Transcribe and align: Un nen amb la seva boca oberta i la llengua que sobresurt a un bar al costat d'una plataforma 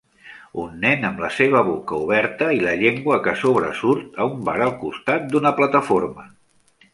Un 0.61 0.69
nen 0.85 1.03
amb 1.09 1.19
la 1.23 1.27
seva 1.39 1.59
boca 1.67 1.99
oberta 2.05 2.47
i 2.59 2.63
la 2.69 2.73
llengua 2.79 3.19
que 3.27 3.35
sobresurt 3.43 4.19
a 4.19 4.27
un 4.31 4.41
bar 4.49 4.57
al 4.69 4.75
costat 4.87 5.29
d'una 5.35 5.55
plataforma 5.61 6.27